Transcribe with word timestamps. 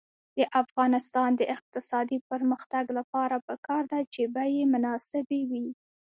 د 0.37 0.39
افغانستان 0.61 1.29
د 1.35 1.41
اقتصادي 1.55 2.17
پرمختګ 2.29 2.85
لپاره 2.97 3.35
پکار 3.47 3.83
ده 3.91 3.99
چې 4.13 4.21
بیې 4.35 4.61
مناسبې 4.73 5.41
وي. 5.49 5.67